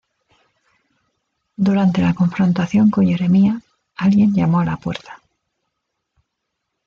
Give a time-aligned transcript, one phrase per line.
[1.67, 3.61] Durante la confrontación con Jeremiah,
[3.97, 5.21] alguien llamó a la puerta.